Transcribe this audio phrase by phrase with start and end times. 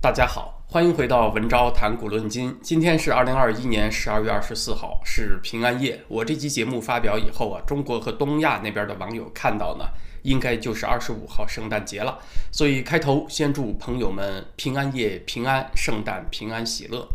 [0.00, 2.56] 大家好，欢迎回到文昭谈古论今。
[2.62, 6.00] 今天是二零二一年十二月二十四号，是平安夜。
[6.06, 9.84] 我这期节目发表以后啊，中国和东亚那边的网友看到呢，
[10.22, 12.16] 应该就是二十五号圣诞节了。
[12.52, 17.08] 所以开头先祝朋友们平安夜平安，圣诞平安喜乐。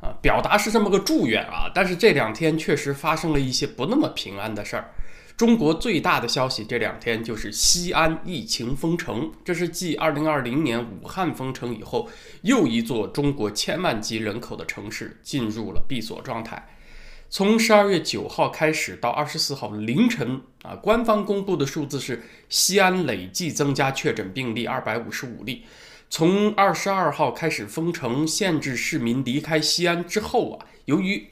[0.00, 4.90] 啊，表达是这么个祝愿啊，但是这两天确实发生了一些不那么平安的事儿。
[5.36, 12.08] 中国最大的消息这两天就是西安疫情封城，这是继2020年武汉封城以后，
[12.42, 16.68] 又一座中国千万级人口的城市进入了闭锁状态。
[17.28, 25.64] 从12月9号开始到24号凌晨啊，官方公布的数字是西安累计增加确诊病例255例。
[26.08, 31.30] 从22号开始封城，限制市民离开西安之后啊，由于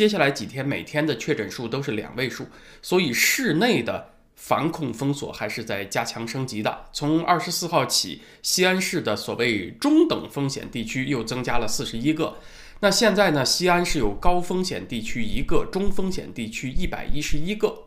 [0.00, 2.46] 接下来几天每天的确诊数都是两位数，
[2.80, 6.86] 所以市内的防控封锁还是在加强升级的。
[6.90, 12.38] 从二十四号起，西安市的所谓中等风险地区又增加了四十一个。
[12.80, 17.82] 那现在呢，西安是有高风险地区一个，中风险地区一百一十一个。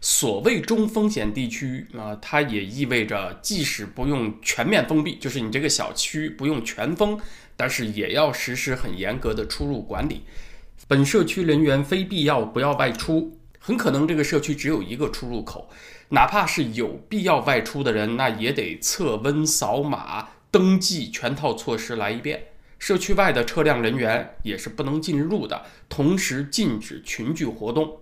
[0.00, 7.20] 所谓中风险地区啊，它也意味着即使不用全面封闭，就是你这个小区不用全封，
[7.54, 10.22] 但是也要实施很严格的出入管理。
[10.88, 15.70] 本社区人员非必要不要外出，很可能这个社区只有一个出入口，
[16.10, 22.48] 哪怕是有必要外出的人，那也得测温、扫码、登记，全套措施来一遍。
[22.78, 27.98] 社区外的车辆人员也是不能进入的，同时禁止群聚活动。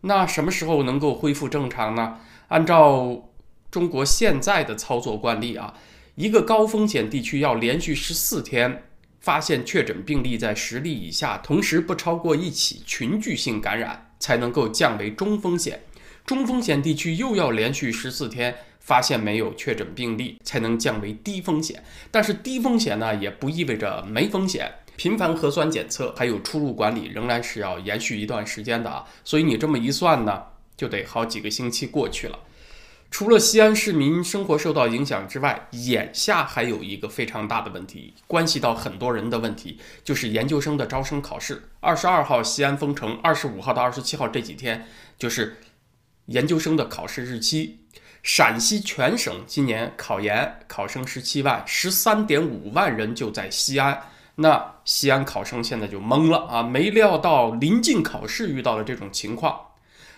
[0.00, 2.18] 那什么时候能够恢复正常呢？
[2.48, 3.30] 按照
[3.70, 5.74] 中国现在的操作惯例啊，
[6.16, 8.82] 一个高风险地区要连续十四天。
[9.22, 15.80] 发现确诊病例在十例以下，同时不超过一起群聚性感染，才能够降为中风险。
[16.26, 21.82] 中风险地区又要连续十四天发现没有确诊病例，才能降为低风险。
[22.10, 24.68] 但是低风险呢，也不意味着没风险。
[24.96, 29.04] 频繁核酸检测还有出入管理仍然是要延续一段时间的啊。
[29.24, 30.42] 所以你这么一算呢，
[30.76, 32.38] 就得好几个星期过去了。
[33.12, 41.68] 除了西安市民生活受到影响之外，眼下还有一个非常大的问题，关系到很多人的问题，就是研究生的招生考试。
[41.80, 44.86] 二十二号西安封城，二十五号到二十七号这几天
[45.18, 45.58] 就是
[46.26, 47.80] 研究生的考试日期。
[48.22, 54.04] 陕西全省今年考研考生十七万，十三点五万人就在西安。
[54.36, 59.60] 那西安考生现在就懵了啊，没料到临近考试遇到了这种情况。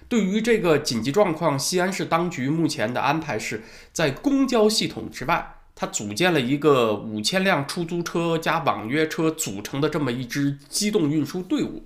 [0.08, 11.84] 对于这个紧急状况，西安市当局目前的安排是在公交系统之外，它组建了一个五千辆出租车加网约车组成的这么一支机动运输队伍，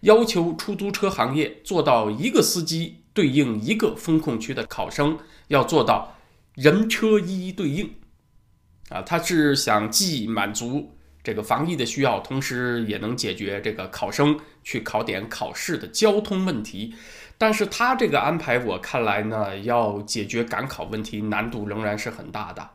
[0.00, 5.18] 要求出租车行业做到一个司机对应一个风控区的考生，
[5.48, 6.16] 要做到
[6.54, 7.90] 人车一一对应。
[8.88, 10.96] 啊，他是想既满足
[11.28, 16.94] 这个防疫的需要，同时也能解决这个考生去考点考试的交通问题。
[17.36, 22.70] 但是他这个安排，我看来呢，要解决赶考问题难度仍然是很大的。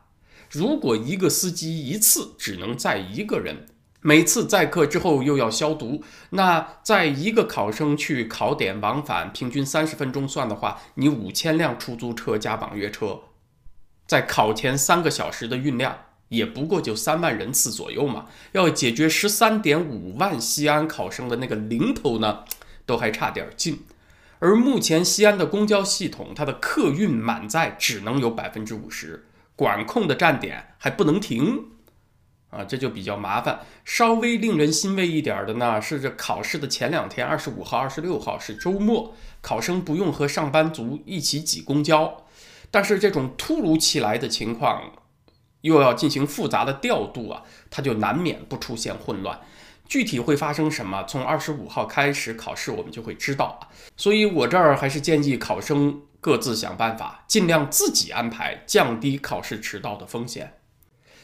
[0.51, 3.65] 如果一个司机一次只能载一个人，
[4.01, 13.21] 每次载客之后又要消毒，那在一个考生去考点往返平均三十分钟算的话，你五千辆出租车加网约车，
[14.05, 15.97] 在考前三个小时的运量
[16.33, 18.25] 也不过就三万人次左右嘛。
[18.51, 22.43] 要解决十三点五万西安考生的那个零头呢，
[22.85, 23.83] 都还差点劲。
[24.39, 31.67] 而目前西安的公交系统，它的客运满载只能有百分之五十，管控的站点还不能停，
[32.49, 33.61] 啊，这就比较麻烦。
[33.85, 42.25] 稍微令人欣慰一点的呢，是这考试的前两天，二十五号、二十六号是周末，考生不用和上班族一起挤公交。
[42.69, 44.91] 但是这种突如其来的情况，
[45.63, 49.39] 又要进行复杂的调度啊，它就难免不出现混乱。
[49.85, 51.03] 具体会发生什么？
[51.03, 53.67] 从二十五号开始考试，我们就会知道啊。
[53.97, 60.53] 所以我这儿还是建议考生各自想办法，尽量自己安排，降低考试迟到的风险。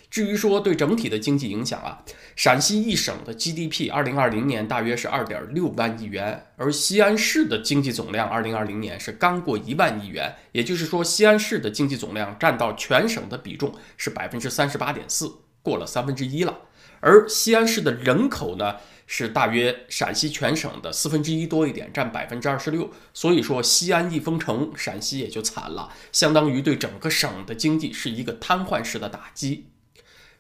[0.09, 2.03] 至于说对整体的经济影响啊，
[2.35, 16.57] 陕西一省的 GDP 二零二零年大约是二点六万亿元，而西安市的经济总量二零二零年是刚过一万亿元，也就是说，西安市的经济总量占到全省的比重是百分之三十八点四，过了三分之一了。
[17.01, 22.91] 而西安市的人口呢，是大约陕西全省的四分之一多一点，占百分之二十六。
[23.13, 29.67] 所以说，西安一封城，陕西也就惨了，相当于对整个省的经济是一个瘫痪式的打击。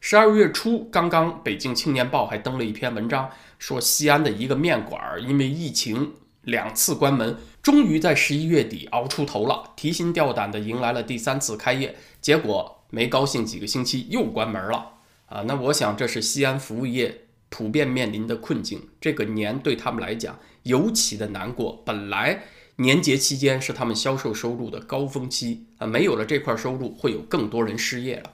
[0.01, 6.13] 十二月初，刚刚《北京青年报》还登了一篇文章，说西安的一个面馆因为疫情
[6.43, 14.93] 两次关门，终于在十一月底熬出头了，提心吊胆地迎来了第三次开业，结果没高兴几个星期又关门了。
[15.25, 15.43] 啊。
[15.45, 18.87] 那我想这是西安服务业普遍面临的困境。
[19.01, 21.83] 这个年对他们来讲尤其的难过。
[21.85, 22.43] 本来
[22.77, 28.31] 年节期间是他们销售收入的高峰期啊，没有了这块收入，会有更多人失业了。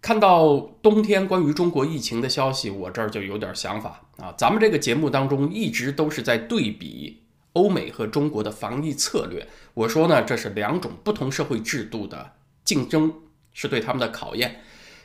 [0.00, 4.32] 看到冬天关于中国疫情的消息，我这儿就有点想法啊。
[4.38, 7.22] 咱们这个节目当中一直都是在对比
[7.54, 9.46] 欧美和中国的防疫策略。
[9.74, 12.32] 我说呢，这是两种不同社会制度的
[12.64, 13.12] 竞争，
[13.52, 14.62] 是对他们的考验。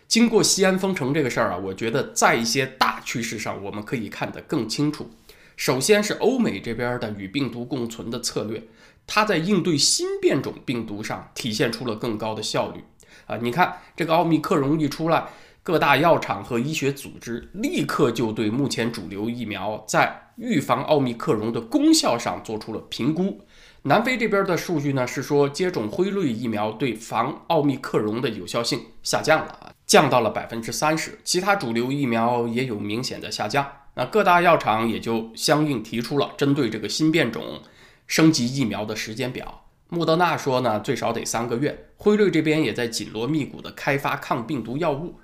[0.07, 5.10] 经过西安封城这个事儿啊，我觉得在一些大趋势上我们可以看得更清楚。
[5.57, 8.63] 首先是欧美这边的与病毒共存的策略，
[9.07, 12.84] 它在应对新变种病毒上体现出了更高的效率。
[13.25, 15.25] 啊，你看这个奥密克戎一出来，
[15.62, 23.42] 各大药厂和医学组织立刻就对目前主流疫苗在预防奥密克戎的功效上做出了评估。
[23.83, 31.19] 南非这边的数据呢是说，接种辉瑞疫苗对防奥密克戎的有效性下降了啊，降到了百分之三十。
[31.24, 33.65] 其他主流疫苗也有明显的下降。
[33.95, 37.62] 那各大药厂也就相应提出了针对这个新变种
[38.07, 39.62] 升级疫苗的时间表。
[39.89, 41.89] 莫德纳说呢，最少得三个月。
[41.97, 45.19] 辉瑞这边也在紧锣密鼓地开发抗病毒药物。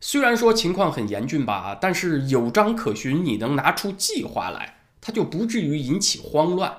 [0.00, 6.72] 虽然说情况很严峻吧，但是有章可循，你能拿出计划来，它就不至于引起慌乱。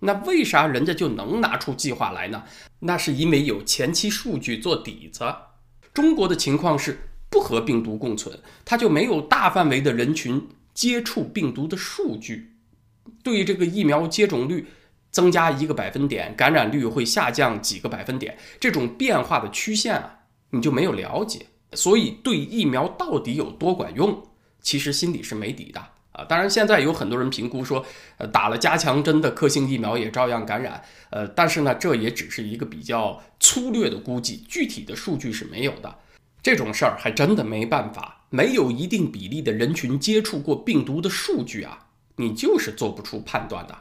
[0.00, 2.44] 那为啥人家就能拿出计划来呢？
[2.78, 5.24] 那是因为有前期数据做底子。
[5.92, 12.52] 中国的情况是不和病毒共存，它就没有大范围的人群接触病毒的数据，
[13.22, 14.68] 对于这个疫苗接种率。
[15.18, 20.20] 增加一个百分点，感染率会下降几个百分点，这种变化的曲线啊，
[20.50, 24.22] 你就没有了解，所以对疫苗到底有多管用，
[24.60, 25.80] 其实心里是没底的
[26.12, 26.24] 啊。
[26.28, 27.84] 当然，现在有很多人评估说，
[28.18, 30.80] 呃，打了加强针的科兴疫苗也照样感染，
[31.10, 35.92] 呃，但是呢，这也只是一个比较粗略的估计，具体的数据是没有的。
[36.40, 43.76] 这种事儿还真的没办法，没有一定比例的人群接触过病毒的数据啊，你就是做不出判断的。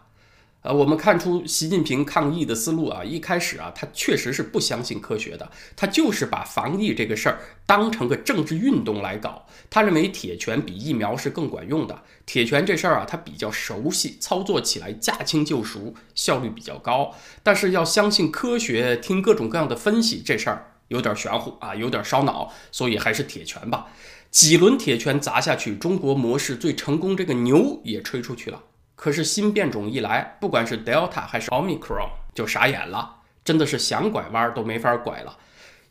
[0.67, 9.45] 呃，我们看出习近平抗疫的思路啊，一开始啊，他确实是不相信科学的，他就是把防疫这个事儿当成个政治运动来搞。
[9.69, 17.15] 他认为铁拳比疫苗是更管用的，铁拳这事儿啊，他比较熟悉，操作起来驾轻就熟，效率比较高。
[17.41, 23.87] 但是要相信科学，听各种各样的分析，这事儿有点玄乎啊，有点烧脑，所以还是铁拳吧。
[24.29, 28.63] 几轮铁拳砸下去，中国模式最成功这个牛也吹出去了。
[28.97, 35.37] 可是新变种一来，不管是 Delta 还是 Omicron，就傻眼了，真的是想拐弯都没法拐了，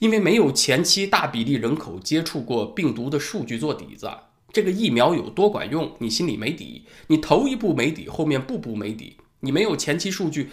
[0.01, 4.11] 因为没有前期大比例人口接触过病毒的数据做底子，
[4.53, 10.51] 这个疫苗有多管用，你心里没底，你头一步没底，后面步步没底，你没有前期数据，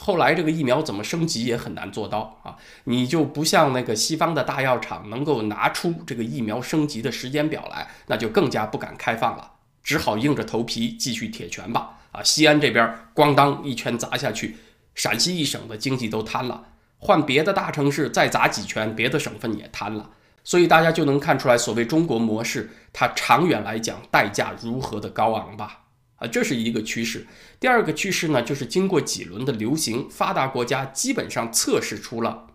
[0.00, 9.54] 后来这个疫苗怎么升级也很难做到啊，你就不像那个西方的大药厂能够拿出这个疫苗升级的时间表来，那就更加不敢开放了。
[9.82, 11.98] 只好硬着头皮继续铁拳吧！
[12.12, 14.56] 啊，西安这边咣当一拳砸下去，
[14.94, 16.68] 陕西一省的经济都瘫了。
[16.98, 20.10] 换别的大城市再砸几拳，别的省份也瘫了。
[20.42, 25.84] 所以大家就能看出来，所谓中国模式，它长远来讲代价如何的高昂吧？
[26.16, 27.26] 啊，这是一个趋势。
[27.58, 32.48] 第二个趋势呢，就是经过几轮的流行，发达国家基本上测试出了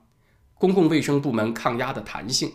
[0.56, 2.52] 公共卫生部门抗压的弹性。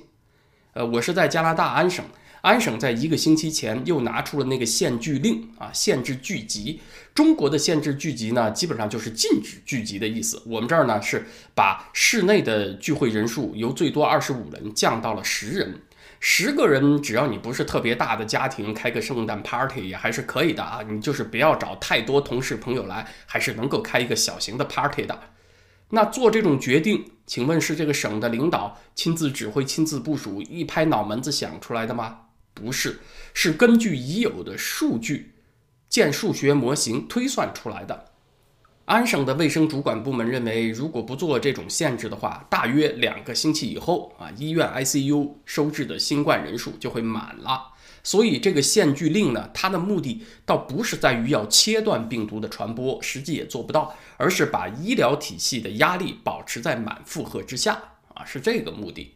[0.75, 2.05] 呃，我是在加拿大安省。
[2.43, 6.81] 安省在一个星期前又拿出了那个限聚令啊，限制聚集。
[7.15, 10.43] 中国的限制聚集呢，基本上就是禁止聚集的意思。
[10.47, 15.83] 我们这儿呢是把室内的聚会人数由最多二十五人降到了十人。
[16.23, 20.81] 十个人，只要你不是特别大的家庭，开个圣诞 party 也还是可以的啊。
[20.87, 25.19] 你就是不要找太多同事朋友来，还是能够开一个小型的 party 的。
[25.91, 32.19] 那做这种决定，请问是这个省的领导亲自指挥、亲自部署，一拍脑门子想出来的吗？
[32.55, 33.01] 不是，
[33.33, 35.33] 是根据已有的数据
[35.89, 38.07] 建数学模型推算出来的。
[38.87, 47.69] 安省的卫生主管部门认为，如果不做这种限制的话，大约两个星期以后啊，医院 ICU 收治的新冠人数就会满了。
[48.03, 57.81] 所以这个限聚令呢，它的目的倒不是在于要切断病毒的传播，实际也做不到，而是把医疗体系的压力保持在满负荷之下
[58.15, 59.15] 啊，是这个目的。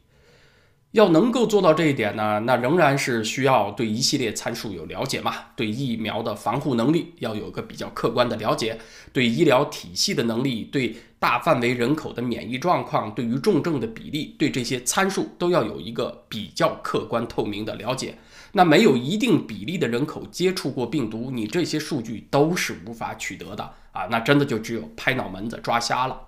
[0.94, 8.78] 要能够做到这一点呢，那仍然是需要对一系列参数有了解嘛，对疫苗的防护能力要有个比较客观的了解，
[9.12, 18.16] 对医疗体系的能力，对大范围人口的免疫状况，对于重症的比例，对这些参数都要有一个比较客观透明的了解。
[18.52, 26.20] 那没有一定比例的人口接触过病毒，你这些数据都是无法取得的啊，那真的就只有拍脑门子抓瞎了。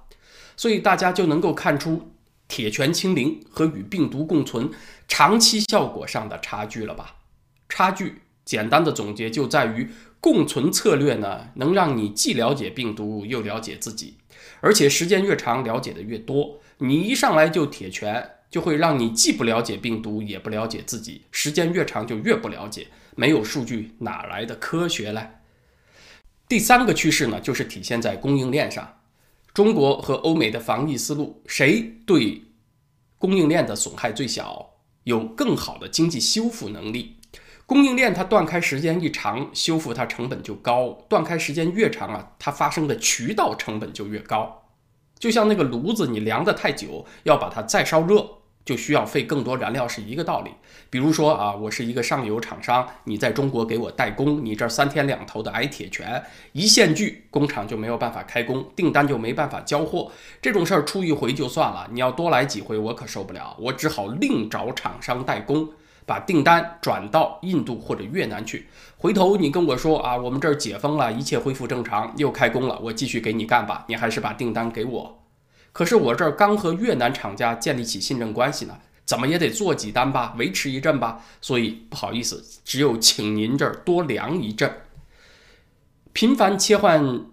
[0.56, 2.10] 所以大家就能够看出。
[2.48, 4.70] 铁拳清零和与病毒共存
[5.08, 7.16] 长期效果上的差距了吧？
[7.68, 14.18] 差距简单的总结就在于共存策略呢，能让你既了解病毒又了解自己，
[14.60, 16.60] 而且时间越长，了解的越多。
[16.78, 21.22] 你一上来就铁拳，就会让你既不了解病毒，也不了解自己。
[21.30, 22.88] 时间越长，就越不了解。
[23.16, 25.30] 没有数据，哪来的科学嘞？
[26.48, 28.95] 第三个趋势呢，就是体现在供应链上。
[29.56, 32.42] 中国和欧美的防疫思路，谁对
[33.16, 37.16] 供应链的损害最小，有更好的经济修复能力？
[37.64, 44.66] 供应链它断开时间一长，修复它成本就高；断开时间越长啊，它发生的渠道成本就越高。
[45.18, 48.28] 就像那个炉子，你凉的太久，要把它再烧热。
[48.66, 50.50] 就需要费更多燃料是一个道理。
[50.90, 60.10] 比如说啊，我是一个上游厂商，你在中国给我代工，你这三天两头的挨铁拳，一限聚工厂就没有办法开工，订单就没办法交货。
[60.42, 65.68] 这种事儿出一回就算了，你要多来几回我可受不了，我只好另找厂商代工，
[66.04, 68.66] 把订单转到印度或者越南去。
[68.96, 75.18] 回头你跟我说啊，我们这儿解封了，一切恢复正常，又开工了，我继续给你干吧，你还是把订单给我。
[75.76, 81.20] 可是我这儿刚和越南厂家建立起信任关系呢，怎么也得做几单吧，维持一阵吧。
[81.42, 84.74] 所以不好意思，只有请您这儿多量一阵。
[86.14, 87.26] 频繁切换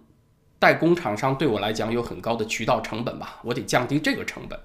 [0.58, 4.60] 代工厂商对我来讲有很高的渠道成本吧，我得降低这个成本。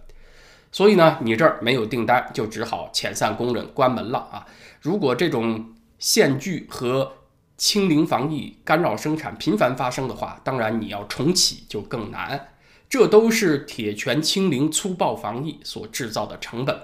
[0.73, 4.45] 所以呢，你这儿没有订单，就只好遣散工人，关门了啊。
[4.81, 7.13] 如果这种限聚和
[7.55, 12.49] 清零防疫干扰生产频繁发生的话，当然你要重启就更难。
[12.89, 16.75] 这都是铁拳清零、粗暴防疫所制造的成本。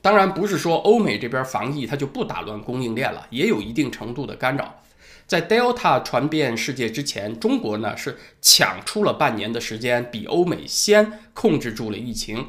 [0.00, 4.82] 当然，不是说欧美这边防疫它就不打乱供应链了，也有一定程度的干扰。
[5.26, 12.46] 在 Delta 传遍世界之前，中国呢是抢出了半年的时间，比欧美先控制住了疫情。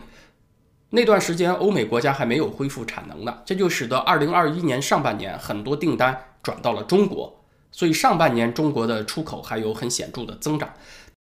[0.91, 10.73] 那段时间，欧美国家还没有恢复产能呢，这就使得2021年上半年很多订单转到了中国，所以上半年中国的出口还有很显著的增长。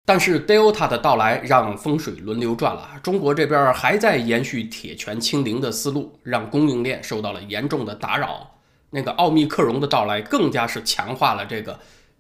[0.06, 8.60] 但是 Delta 的到来让风水轮流转了，中国这边还在延续铁拳清零的思路，让供应链受到了严重的打扰。
[8.90, 11.80] 那个奥密克戎的到来更加是强化了这个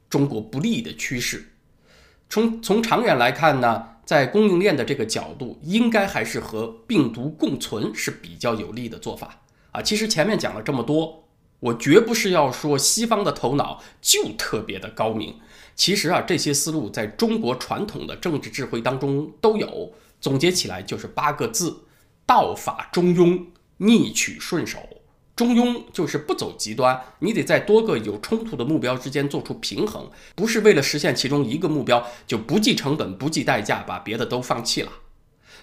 [0.10, 1.52] 中国不利的趋势。
[2.30, 9.82] 从从长远来看呢，在供应链的这个角度，应该还是和病毒共存是比较有利的做法啊。
[9.82, 11.23] 其实前面讲了这么多，
[11.64, 15.40] 我绝不是要说西方的头脑就特别的高明。
[15.76, 21.78] 其实啊，这些思路在中国传统的政治智慧当中都有，总结起来就是八个字：
[22.26, 23.46] 道法中庸，
[23.78, 24.80] 逆取顺守。
[25.36, 34.92] 中庸就是不走极端，你得在多个有冲突的目标之间做出平衡，不是为了实现其中一个目标就不计成本、不计代价，把别的都放弃了。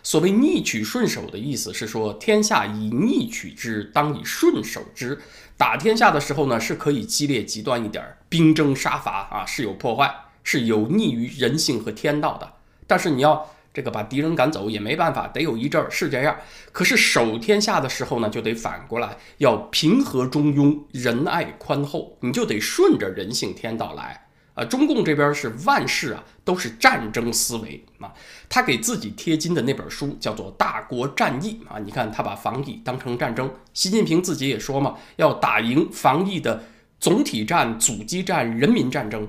[0.02, 5.20] 所谓逆取顺守的意思是说，天下以逆取之，当以顺守之。
[5.60, 10.10] 打天下的时候呢，是可以激烈极端一点，兵征杀伐啊，是有破坏，
[10.42, 12.50] 是有逆于人性和天道的。
[12.86, 16.34] 但是你要这个把敌人赶走也没办法，得有一阵儿是这样。
[16.72, 24.28] 可是守天下的时候呢，就得反过来，要平和中庸，仁爱宽厚，你就得顺着人性天道来。
[24.60, 28.12] 啊，中共这边是万事啊都是战争思维啊，
[28.46, 36.62] 他给自己贴金的那本书叫做《大国战役》啊，你看他把防疫当成战争，习近平自己也说嘛，要打赢防疫的
[36.98, 39.26] 总体战、阻击战、人民战争。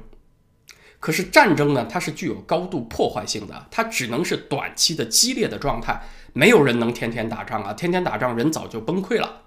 [1.00, 6.02] 可是战争呢，它是具有高度破坏性的，它只能是短期的激烈的状态，
[6.34, 9.41] 没有人能天天打仗啊，天天打仗人早就崩溃了。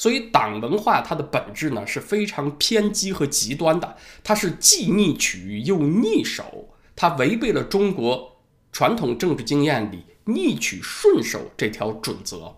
[0.00, 8.40] 所以党文化它的本质呢是非常偏激和极端的，它是既逆取又逆守，它违背了中国
[8.72, 12.56] 传统政治经验里逆取顺守这条准则。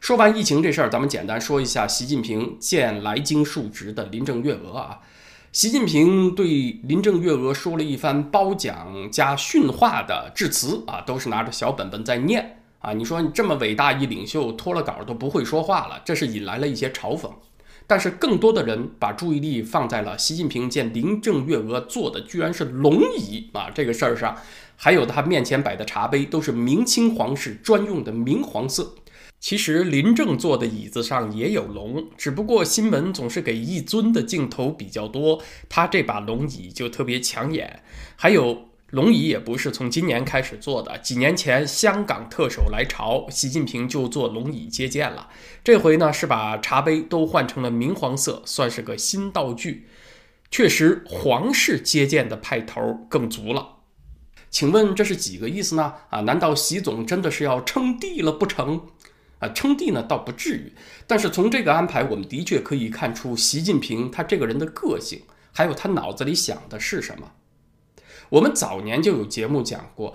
[0.00, 5.00] 说完疫情这事儿，咱们简单说一下习近平见来京述职的林郑月娥啊。
[5.52, 12.57] 习近平对林郑月娥说了一番褒奖加训话的致辞啊，都是拿着小本本在念。
[12.80, 17.28] 啊，你说你这么伟大一领袖，脱了稿都不会说话了，这是引来了一些嘲讽。
[17.88, 24.36] 但是更多的人把注意力放在了习近平见林郑月娥坐的居然是龙椅啊这个事儿上，
[24.76, 28.94] 还有他面前摆的茶杯都是明清皇室专用的明黄色。
[29.40, 37.82] 其实林郑坐的椅子上也有龙，只不过新闻总是给一尊的镜头比较多，他这把龙椅就特别抢眼。
[38.14, 38.67] 还有。
[38.90, 45.28] 龙椅也不是从今年开始做的，几年前香港特首来朝，习近平就坐龙椅接见了。
[45.62, 49.86] 这回呢是把茶杯都换成了明黄色，算是个新道具。
[50.50, 53.76] 确实，皇室接见的派头更足了。
[54.48, 55.92] 请问这是几个意思呢？
[56.08, 58.80] 啊，难道习总真的是要称帝了不成？
[59.40, 60.72] 啊，称帝呢倒不至于，
[61.06, 65.20] 但是从这个安排，我们的确可以看出习近平他这个人的个性，
[65.52, 67.30] 还有他脑子里想的是什么。
[68.30, 70.14] 我们早年就有节目讲过，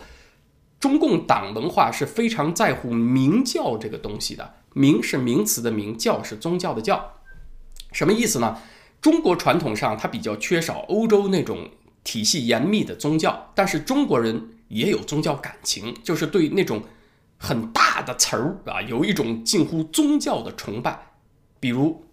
[0.80, 7.14] 中共党文化是非常在乎明教这个东西的，明是名词的明，教是宗教的教，
[7.92, 8.60] 什么意思呢？
[9.02, 11.70] 中国传统上它比较缺少欧洲那种
[12.04, 16.84] 体系严密的宗教，但是中国人也有宗教感情，就是对那种。
[17.36, 21.08] 很大的词儿啊，有一种近乎宗教的崇拜，
[21.60, 22.06] 比如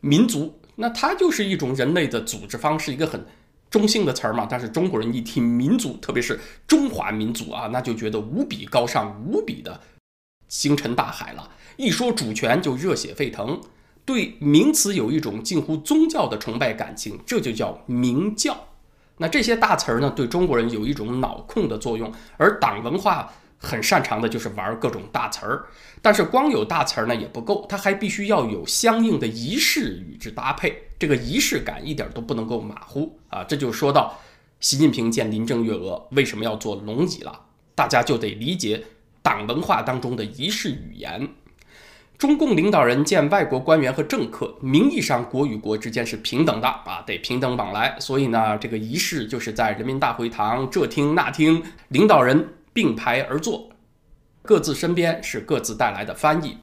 [0.00, 3.26] 民族，那它就是一种人类的组织方式，一个很
[3.76, 4.46] 中性的词儿嘛。
[4.48, 9.78] 但是中国人一听民族，特别是中华民族啊，那就觉得无比高尚，无比的
[10.48, 11.50] 星辰大海了。
[11.76, 13.60] 一说主权就热血沸腾，
[14.06, 18.56] 对名词有一种近乎宗教的崇拜感情，这就叫明教。
[19.18, 23.30] 那这些大词儿呢，对中国人有一种脑控的作用，而党文化。
[23.58, 25.64] 很擅长的就是玩各种大词儿，
[26.02, 33.42] 但是光有大词儿呢也不够，它还必须要有相应的仪式与之搭配，这个仪式感一点都不能够马虎啊！
[33.44, 34.18] 这就说到
[34.60, 37.40] 习近平见林郑月娥为什么要做龙椅了，
[37.74, 38.84] 大家就得理解
[39.22, 41.28] 党文化当中的仪式语言。
[42.18, 52.48] 中共领导人见外国官员和政客，名义上国与国之间是平等的啊，得平等往来，所以呢，这个仪式就是在人民大会堂这厅那厅，领导人。
[52.76, 53.70] 并排而坐，
[54.42, 56.58] 各自身边是各自带来的翻译，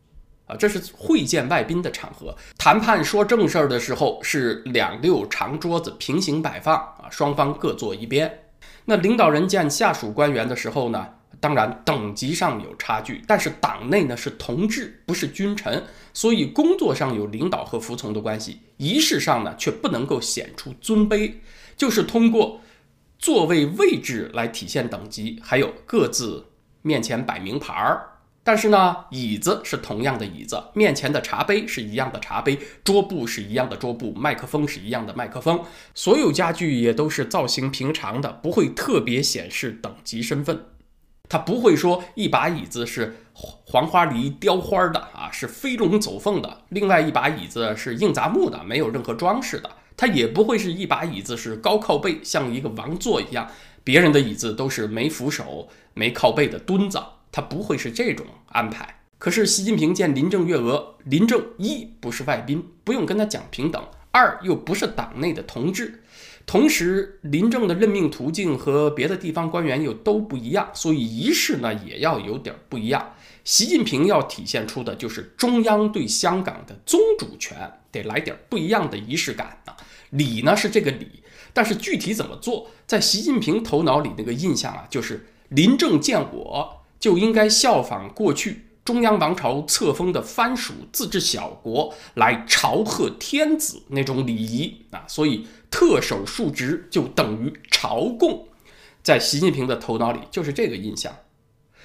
[0.46, 2.38] 啊，这是会见外宾的场合。
[2.56, 8.32] 谈判说正事儿的时候是两六长桌子平行摆放，啊，双方各坐一边。
[8.86, 11.08] 那领导人见下属官员的时候呢，
[11.40, 21.34] 当然等级上有差距，但是党内呢是同志，不是君臣，所以工作上有领导和服从的关系，仪式上呢却不能够显出尊卑，
[21.76, 22.62] 就是通过。
[23.24, 26.46] 座位位置来体现等级，还有各自
[26.82, 28.06] 面前摆名牌儿，
[28.44, 35.64] 但是呢，椅子是同样的椅子，面前的茶杯是一样的茶杯，桌布是一样的桌布，麦克风是一样的麦克风，
[35.96, 40.66] 所有家具也都是造型平常的，不会特别显示等级身份。
[41.30, 49.70] 他不会说一把椅子是黄花梨雕花的啊，是飞龙走凤的，另外一把椅子是硬杂木的，没有任何装饰的。
[49.96, 53.50] 他也不会是一把椅子是高靠背，像一个王座一样，
[53.84, 57.00] 别人的椅子都是没扶手、没靠背的墩子，
[57.32, 59.02] 他不会是这种安排。
[59.18, 63.82] 可是习近平见林郑月娥，林郑一不是外宾，不用跟他讲平等；
[64.14, 66.04] 二又不是党内的同志，
[66.46, 73.16] 同时林郑的任命途径和别的地方官员又都不一样，所以仪式呢也要有点不一样。
[73.44, 79.76] 习近平要体现出的就是中央对香港的宗主权，得来点不一样的仪式感啊！
[80.12, 98.50] 礼呢是这个礼，但是具体怎么做，在习近平头脑里那个印象啊，就是临政见我就应该效仿过去中央王朝册封的藩属自治小国来朝贺天子那种礼仪啊，所以特首述职就等于朝贡，
[99.02, 101.16] 在习近平的头脑里就是这个印象。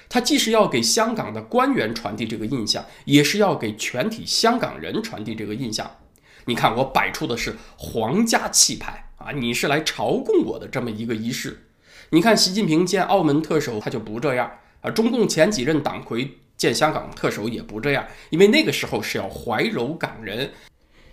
[0.09, 5.89] 他既是要给香港的官员传递这个印象，也是要给全体香港人传递这个印象。
[6.45, 11.67] 你看，我摆出的是皇家气派啊，你是来朝贡我的这么一个仪式。
[12.09, 14.89] 你看，习近平见澳门特首，他就不这样啊。
[14.89, 20.51] 中共前几任党魁见香港特首也不这样，因为那个时候是要怀柔港人。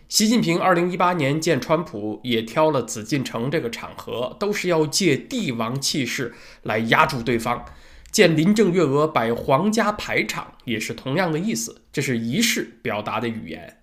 [0.08, 7.64] 习近平二零一八年见川普，也挑了紫禁城这个场合，都是要借帝王气势来压住对方。
[8.10, 13.82] 见林郑月娥摆皇家排场也是同样的意思，这是仪式表达的语言。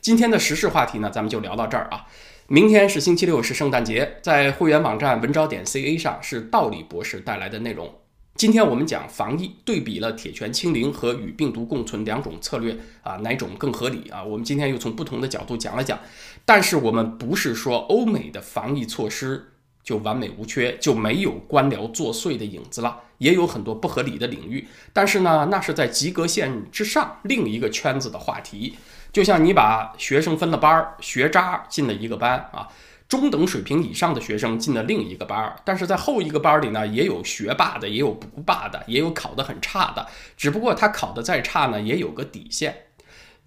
[0.00, 2.06] 今天的时事话题呢，咱们就聊到这儿啊。
[2.46, 7.92] 明天是星期六，是圣诞节，在会员网站文招点 ca 上是道理博士带来的内容。
[8.36, 14.22] 今天我们讲防疫，对比了铁拳清零和与病毒共存两种策略啊，哪种更合理啊？
[14.22, 15.98] 我们今天又从不同的角度讲了讲。
[16.44, 19.52] 但是我们不是说欧美的防疫措施。
[19.86, 23.02] 就完美无缺，就没有官僚作祟的影子了。
[23.18, 28.74] 也有很多不合理的领域，但是呢，那是在及格线之上另一个圈子的话题。
[29.12, 32.66] 就像你把学生分了班儿，学渣进了一个班啊，
[33.08, 40.06] 中等水平以上的学生进了另一个班儿，但是在后一个班里呢，也有学霸的，也有不霸的，也有考得很差的。
[40.36, 42.76] 只不过他考得再差呢，也有个底线。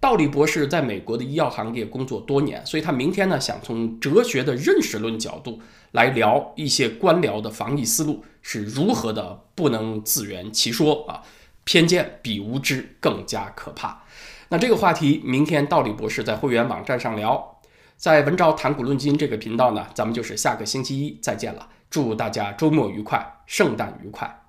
[0.00, 11.20] 道理博士在美国的医药行业工作多年，所以他明天呢想从哲学的认识论角度来聊一些官僚的防疫思路是如何的不能自圆其说啊，
[11.64, 14.04] 偏见比无知更加可怕。
[14.48, 17.59] 那这个话题明天道理博士在会员网站上聊，
[18.00, 21.68] 在文昭谈古论今这个频道呢，咱们就是下个星期一再见了。
[21.90, 24.42] 祝大家周末愉快，圣诞愉快。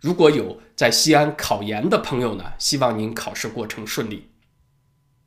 [0.00, 4.30] 如果有在西安考研的朋友呢，希望您考试过程顺利。